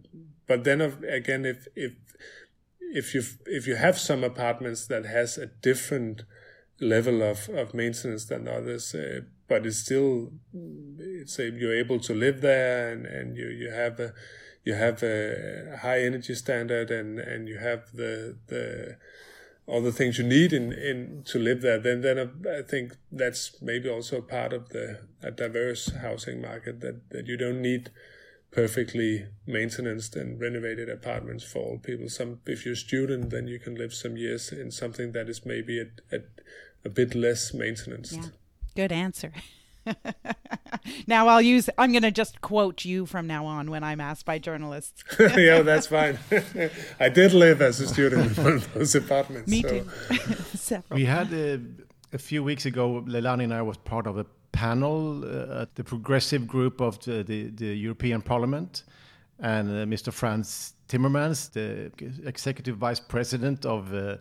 [0.46, 1.94] but then again, if, if,
[2.78, 6.22] if you if you have some apartments that has a different
[6.80, 8.94] level of, of maintenance than others,
[9.48, 11.22] but it's still hmm.
[11.26, 14.12] say you're able to live there and, and you, you have a
[14.64, 18.96] you have a high energy standard and, and you have the the
[19.66, 23.60] all the things you need in, in to live there, then then I think that's
[23.62, 27.90] maybe also part of the a diverse housing market that, that you don't need
[28.50, 32.08] perfectly maintained and renovated apartments for all people.
[32.08, 35.46] Some if you're a student, then you can live some years in something that is
[35.46, 36.26] maybe at, at
[36.84, 38.12] a bit less maintenance.
[38.12, 38.26] Yeah.
[38.74, 39.32] Good answer.
[41.06, 44.24] now I'll use I'm going to just quote you from now on when I'm asked
[44.24, 45.04] by journalists.
[45.18, 46.18] yeah, that's fine.
[47.00, 49.50] I did live as a student in one of those apartments.
[49.50, 50.78] Me so.
[50.78, 50.82] too.
[50.90, 51.60] we had a,
[52.12, 55.84] a, few weeks ago, Leilani and I was part of a panel uh, at the
[55.84, 58.84] progressive group of the, the, the European Parliament.
[59.40, 60.12] And uh, Mr.
[60.12, 61.90] Frans Timmermans, the
[62.26, 64.16] executive vice president of uh,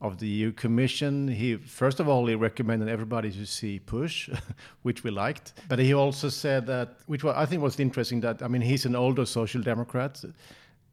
[0.00, 1.28] of the EU Commission.
[1.28, 4.30] He first of all he recommended everybody to see Push,
[4.82, 8.48] which we liked, but he also said that, which I think was interesting, that I
[8.48, 10.24] mean he's an older social democrat,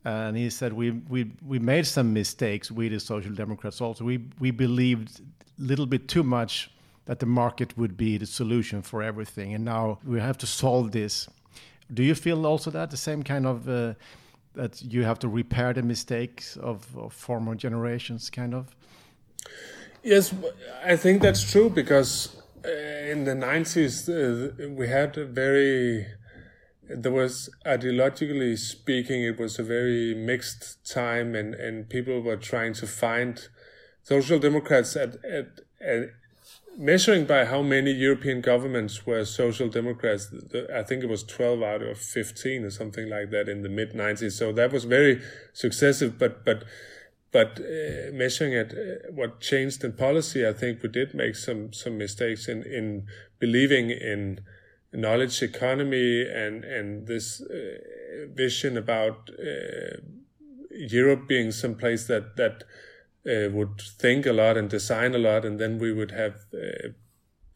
[0.04, 2.72] and he said we we we made some mistakes.
[2.72, 5.24] We the social democrats also we we believed a
[5.62, 6.72] little bit too much
[7.06, 10.92] that the market would be the solution for everything, and now we have to solve
[10.92, 11.30] this.
[11.94, 13.94] Do you feel also that the same kind of uh,
[14.56, 18.76] that you have to repair the mistakes of, of former generations, kind of?
[20.04, 20.34] Yes,
[20.84, 26.06] I think that's true because uh, in the 90s uh, we had a very
[26.88, 32.74] there was ideologically speaking it was a very mixed time and and people were trying
[32.74, 33.48] to find
[34.04, 35.48] social democrats at, at,
[35.82, 36.10] at
[36.78, 40.28] measuring by how many European governments were social democrats,
[40.74, 43.94] I think it was 12 out of 15 or something like that in the mid
[43.94, 44.34] 90s.
[44.34, 45.22] So that was very
[45.54, 46.64] successive, but, but,
[47.36, 51.74] but uh, measuring at uh, what changed in policy, I think we did make some,
[51.74, 53.08] some mistakes in, in
[53.40, 54.40] believing in
[54.94, 59.98] knowledge economy and, and this uh, vision about uh,
[60.72, 62.64] Europe being some place that, that,
[63.30, 66.90] uh, would think a lot and design a lot, and then we would have uh,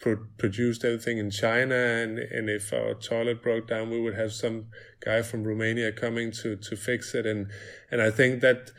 [0.01, 1.75] pro- produced everything in China.
[1.75, 4.65] And, and if our toilet broke down, we would have some
[4.99, 7.25] guy from Romania coming to, to fix it.
[7.25, 7.51] And
[7.91, 8.71] and I think that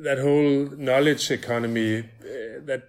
[0.00, 2.04] that whole knowledge economy, uh,
[2.64, 2.88] that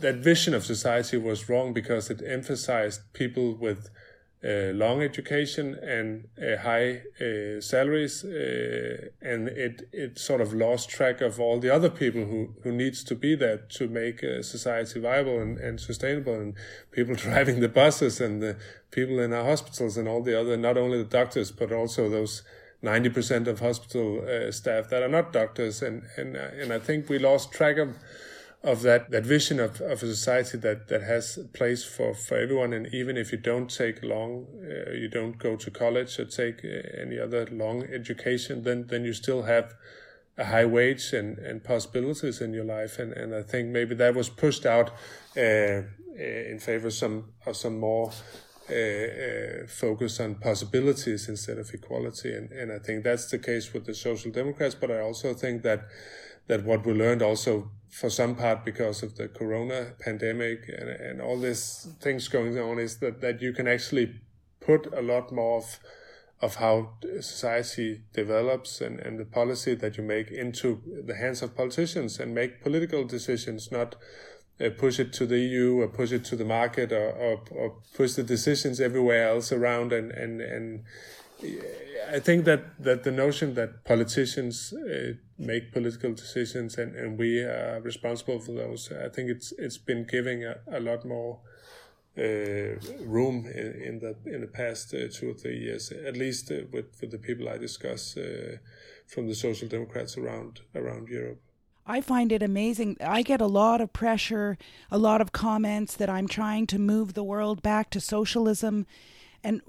[0.00, 3.90] that vision of society was wrong because it emphasized people with
[4.44, 10.88] uh, long education and uh, high uh, salaries, uh, and it it sort of lost
[10.88, 15.00] track of all the other people who who needs to be there to make society
[15.00, 16.54] viable and, and sustainable, and
[16.92, 18.56] people driving the buses and the
[18.92, 22.42] people in our hospitals and all the other, not only the doctors but also those.
[22.82, 27.18] 90% of hospital uh, staff that are not doctors and and and I think we
[27.18, 27.96] lost track of
[28.62, 32.36] of that, that vision of, of a society that, that has a place for, for
[32.36, 32.72] everyone.
[32.72, 36.64] And even if you don't take long, uh, you don't go to college or take
[36.64, 39.74] uh, any other long education, then, then you still have
[40.36, 42.98] a high wage and, and possibilities in your life.
[42.98, 44.90] And, and I think maybe that was pushed out
[45.36, 48.10] uh, uh in favor of some, of some more
[48.70, 52.34] uh, uh, focus on possibilities instead of equality.
[52.34, 54.74] And, and I think that's the case with the Social Democrats.
[54.74, 55.86] But I also think that
[56.48, 61.20] that what we learned also for some part because of the corona pandemic and, and
[61.20, 64.14] all these things going on is that, that you can actually
[64.60, 65.78] put a lot more of
[66.40, 66.90] of how
[67.20, 72.32] society develops and, and the policy that you make into the hands of politicians and
[72.32, 73.96] make political decisions, not
[74.60, 77.76] uh, push it to the EU or push it to the market or, or, or
[77.94, 80.84] push the decisions everywhere else around and, and, and
[82.10, 87.40] I think that, that the notion that politicians uh, make political decisions and, and we
[87.40, 91.40] are responsible for those, I think it's it's been giving a, a lot more
[92.16, 96.50] uh, room in, in, the in the past uh, two or three years, at least
[96.50, 98.56] uh, with, with the people I discuss uh,
[99.06, 101.40] from the social democrats around around Europe.
[101.88, 102.98] I find it amazing.
[103.00, 104.58] I get a lot of pressure,
[104.90, 108.86] a lot of comments that I'm trying to move the world back to socialism,
[109.42, 109.62] and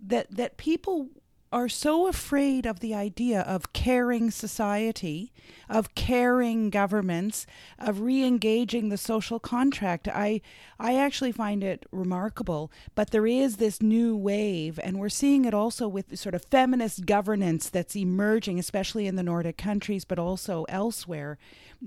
[0.00, 1.08] that that people
[1.52, 5.32] are so afraid of the idea of caring society,
[5.68, 7.46] of caring governments,
[7.78, 10.08] of re-engaging the social contract.
[10.08, 10.40] I
[10.78, 15.54] I actually find it remarkable, but there is this new wave and we're seeing it
[15.54, 20.64] also with sort of feminist governance that's emerging especially in the Nordic countries but also
[20.68, 21.38] elsewhere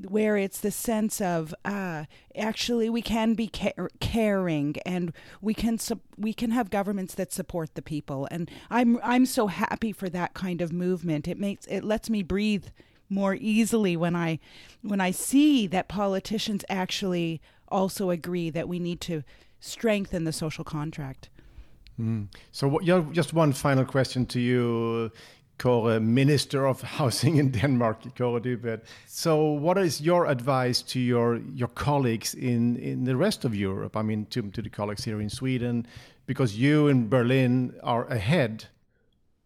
[0.08, 2.06] where it's the sense of uh,
[2.36, 7.76] actually we can be caring and we can su- we can have governments that support
[7.76, 11.84] the people and I'm I'm so happy for that kind of movement it makes it
[11.84, 12.68] lets me breathe
[13.10, 14.39] more easily when I
[14.82, 19.24] when I see that politicians actually also agree that we need to
[19.60, 21.30] strengthen the social contract.
[21.99, 22.28] Mm.
[22.51, 25.12] So, what, just one final question to you.
[25.57, 28.82] Kåre, Minister of Housing in Denmark, Kåre Dybvad.
[29.05, 33.97] So, what is your advice to your your colleagues in in the rest of Europe?
[33.97, 35.86] I mean, to to the colleagues here in Sweden,
[36.26, 38.70] because you in Berlin are ahead.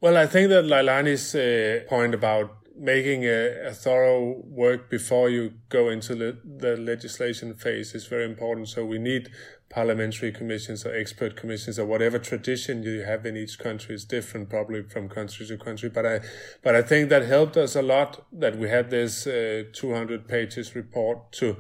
[0.02, 5.54] Well, I think that Leilani's uh, point about making a, a, thorough work before you
[5.70, 8.70] go into the, the legislation phase is very important.
[8.70, 9.30] So we need
[9.74, 14.48] parliamentary commissions or expert commissions or whatever tradition you have in each country is different
[14.48, 16.20] probably from country to country but i
[16.62, 20.76] but i think that helped us a lot that we had this uh, 200 pages
[20.76, 21.58] report to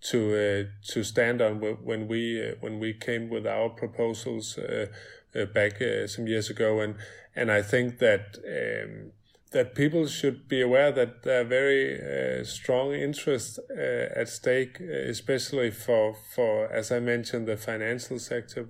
[0.00, 4.86] to uh, to stand on when we uh, when we came with our proposals uh,
[5.34, 6.94] uh, back uh, some years ago and
[7.34, 9.10] and i think that um,
[9.56, 14.76] that people should be aware that there are very uh, strong interests uh, at stake,
[14.82, 18.66] uh, especially for, for, as I mentioned, the financial sector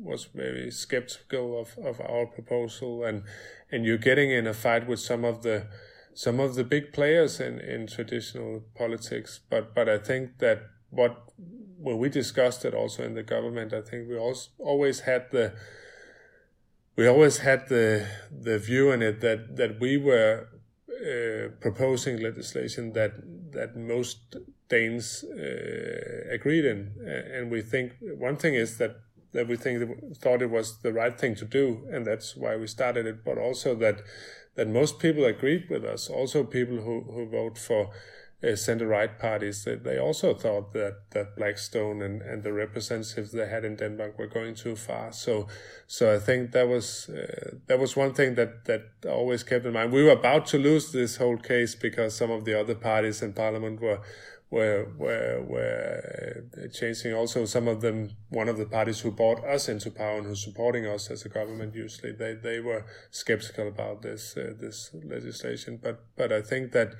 [0.00, 3.24] was very skeptical of, of our proposal, and
[3.72, 5.66] and you're getting in a fight with some of the
[6.14, 9.40] some of the big players in, in traditional politics.
[9.50, 10.58] But but I think that
[10.90, 11.16] what
[11.78, 15.54] when we discussed it also in the government, I think we also always had the
[16.98, 18.06] we always had the
[18.48, 20.48] the view in it that that we were
[20.90, 23.12] uh, proposing legislation that
[23.52, 24.18] that most
[24.68, 26.92] Danes uh, agreed in,
[27.34, 28.96] and we think one thing is that
[29.32, 32.56] that we think that thought it was the right thing to do, and that's why
[32.56, 33.24] we started it.
[33.24, 34.02] But also that
[34.56, 36.10] that most people agreed with us.
[36.10, 37.90] Also, people who who vote for
[38.40, 43.48] uh, center-right parties, they, they also thought that, that Blackstone and, and the representatives they
[43.48, 45.12] had in Denmark were going too far.
[45.12, 45.48] So,
[45.88, 49.66] so I think that was uh, that was one thing that that I always kept
[49.66, 49.92] in mind.
[49.92, 53.32] We were about to lose this whole case because some of the other parties in
[53.32, 54.00] Parliament were
[54.50, 57.14] were were were changing.
[57.14, 60.44] Also, some of them, one of the parties who brought us into power and who's
[60.44, 65.78] supporting us as a government, usually they they were skeptical about this uh, this legislation.
[65.82, 66.94] But but I think that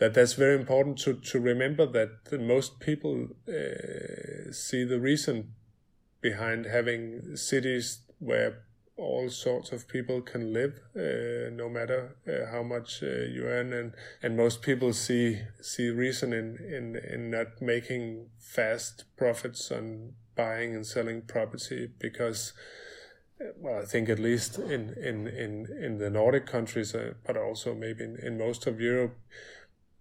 [0.00, 5.52] that that's very important to, to remember that most people uh, see the reason
[6.22, 8.62] behind having cities where
[8.96, 13.72] all sorts of people can live, uh, no matter uh, how much uh, you earn,
[13.72, 13.92] and
[14.22, 20.74] and most people see see reason in in in not making fast profits on buying
[20.74, 22.52] and selling property because.
[23.40, 27.38] Uh, well, I think at least in in in in the Nordic countries, uh, but
[27.38, 29.16] also maybe in, in most of Europe,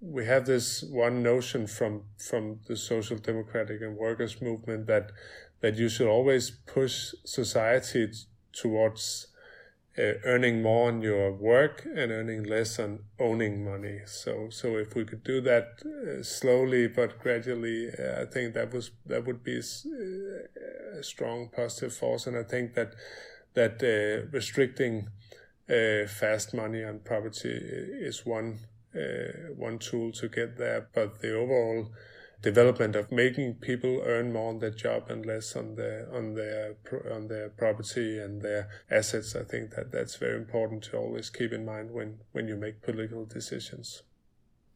[0.01, 5.11] we have this one notion from from the social democratic and workers movement that
[5.61, 8.09] that you should always push society
[8.53, 9.27] towards
[9.97, 13.99] uh, earning more on your work and earning less on owning money.
[14.05, 18.73] So so if we could do that uh, slowly but gradually, uh, I think that
[18.73, 22.27] was that would be uh, a strong positive force.
[22.27, 22.95] And I think that
[23.55, 25.09] that uh, restricting
[25.69, 28.59] uh, fast money on property is one
[28.95, 31.91] uh, one tool to get there, but the overall
[32.41, 36.75] development of making people earn more on their job and less on their on their
[37.11, 39.35] on their property and their assets.
[39.35, 42.81] I think that that's very important to always keep in mind when when you make
[42.81, 44.03] political decisions.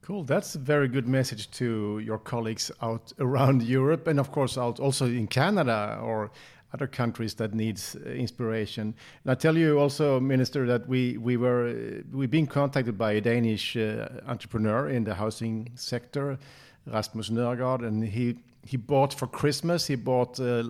[0.02, 0.26] Cool.
[0.26, 4.80] That's a very good message to your colleagues out around Europe and of course out
[4.80, 6.32] also in Canada or
[6.74, 8.96] other countries that needs uh, inspiration.
[9.24, 13.14] And I tell you also, Minister, that we we were uh, we've been contacted by
[13.14, 16.38] a Danish uh, entrepreneur in the housing sector,
[16.86, 19.88] Rasmus Nørgaard, and he he bought for Christmas.
[19.88, 20.40] He bought.
[20.40, 20.64] Uh,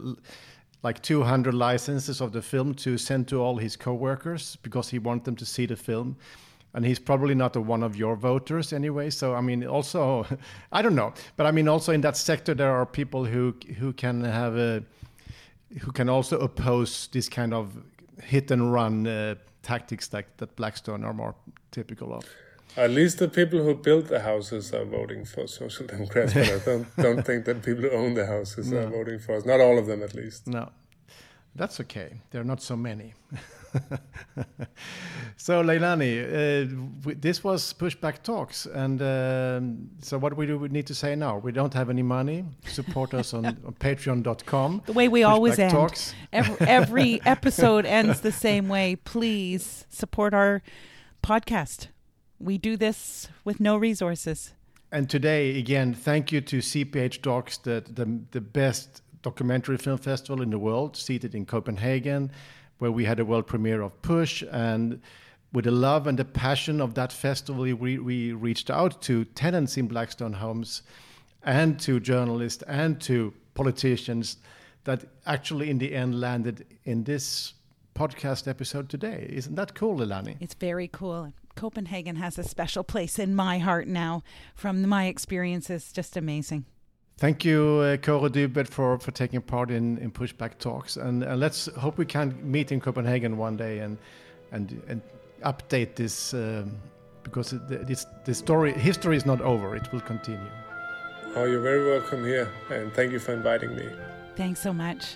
[0.85, 5.23] like 200 licenses of the film to send to all his co-workers because he wanted
[5.23, 6.17] them to see the film
[6.73, 10.25] and he's probably not one of your voters anyway so i mean also
[10.73, 13.93] i don't know but i mean also in that sector there are people who who
[13.93, 14.83] can have a
[15.81, 17.83] who can also oppose this kind of
[18.21, 21.35] hit and run uh, tactics that, that Blackstone are more
[21.71, 22.25] typical of.
[22.75, 26.59] At least the people who build the houses are voting for Social Democrats, but I
[26.65, 28.79] don't, don't think that people who own the houses no.
[28.79, 29.45] are voting for us.
[29.45, 30.47] Not all of them, at least.
[30.47, 30.71] No,
[31.55, 32.21] that's okay.
[32.31, 33.13] There are not so many.
[35.37, 40.87] so Leilani, uh, this was Pushback Talks, and um, so what we do we need
[40.87, 41.37] to say now?
[41.37, 42.45] We don't have any money.
[42.67, 44.83] Support us on, on Patreon.com.
[44.85, 45.71] The way we Pushback always end.
[45.71, 46.13] Talks.
[46.31, 48.95] Every, every episode ends the same way.
[48.95, 50.61] Please support our
[51.23, 51.87] podcast.
[52.39, 54.53] We do this with no resources.
[54.91, 60.51] And today, again, thank you to CPH:DOX, the, the, the best documentary film festival in
[60.51, 62.29] the world, seated in Copenhagen
[62.83, 64.43] where we had a world premiere of Push.
[64.51, 64.99] And
[65.53, 69.77] with the love and the passion of that festival, we, we reached out to tenants
[69.77, 70.81] in Blackstone homes
[71.43, 74.35] and to journalists and to politicians
[74.83, 77.53] that actually in the end landed in this
[77.95, 79.29] podcast episode today.
[79.29, 80.35] Isn't that cool, Leilani?
[80.41, 81.31] It's very cool.
[81.55, 84.23] Copenhagen has a special place in my heart now
[84.55, 85.93] from my experiences.
[85.93, 86.65] Just amazing.
[87.17, 90.97] Thank you, uh, Kåre Dybvad, for, for taking part in, in Pushback Talks.
[90.97, 93.97] And, and let's hope we can meet in Copenhagen one day and,
[94.51, 95.01] and, and
[95.43, 96.71] update this um,
[97.23, 99.75] because it, this, the story, history is not over.
[99.75, 100.49] It will continue.
[101.35, 102.51] Oh, you're very welcome here.
[102.69, 103.89] And thank you for inviting me.
[104.35, 105.15] Thanks so much.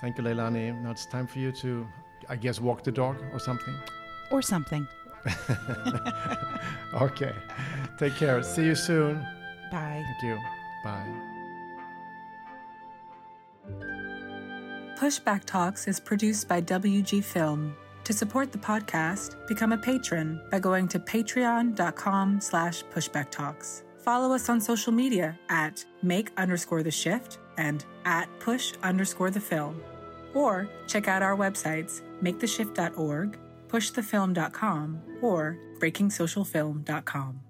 [0.00, 0.82] Thank you, Leilani.
[0.82, 1.86] Now it's time for you to,
[2.28, 3.74] I guess, walk the dog or something.
[4.30, 4.86] Or something.
[6.94, 7.34] okay.
[7.98, 8.42] Take care.
[8.42, 9.20] See you soon.
[9.70, 10.04] Bye.
[10.04, 10.61] Thank you.
[10.82, 11.06] Bye.
[14.98, 17.74] Pushback Talks is produced by WG Film.
[18.04, 23.82] To support the podcast, become a patron by going to patreon.com slash pushbacktalks.
[23.98, 29.40] Follow us on social media at make underscore the shift and at push underscore the
[29.40, 29.80] film.
[30.34, 37.40] Or check out our websites, maketheshift.org, pushthefilm.com, or breakingsocialfilm.com.